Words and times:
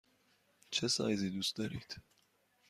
چه 0.71 0.87
سایزی 0.87 1.29
دوست 1.29 1.55
دارید؟ 1.55 2.01